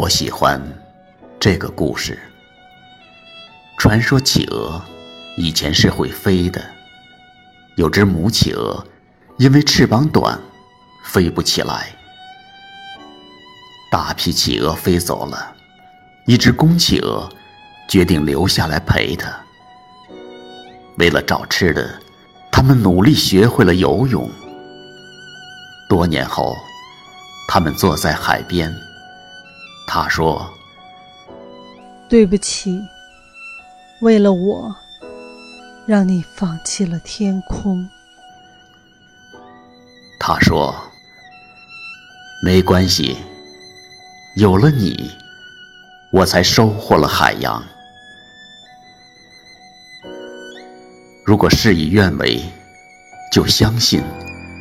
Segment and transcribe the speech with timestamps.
[0.00, 0.62] 我喜欢
[1.40, 2.16] 这个故事。
[3.80, 4.80] 传说企鹅
[5.36, 6.64] 以前是会飞的，
[7.74, 8.86] 有只母企鹅
[9.38, 10.38] 因为翅膀短，
[11.04, 11.88] 飞不起来。
[13.90, 15.52] 大批企鹅飞走了，
[16.26, 17.28] 一只公企鹅
[17.88, 19.28] 决定留下来陪它。
[20.98, 22.00] 为了找吃的，
[22.52, 24.30] 它们努力学会了游泳。
[25.88, 26.56] 多年后，
[27.48, 28.72] 他们坐在海边。
[29.90, 30.52] 他说
[32.10, 32.78] ：“对不起，
[34.02, 34.76] 为了我，
[35.86, 37.88] 让你放弃了天空。”
[40.20, 40.74] 他说
[42.44, 43.16] ：“没关系，
[44.36, 45.10] 有了你，
[46.12, 47.64] 我才收获了海洋。
[51.24, 52.42] 如果事与愿违，
[53.32, 54.02] 就相信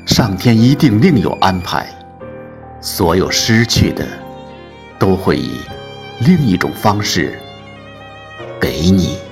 [0.06, 1.86] 上天一定另有安排。
[2.80, 4.08] 所有失去的。”
[5.00, 5.62] 都会以
[6.20, 7.40] 另一种方式
[8.60, 9.27] 给你。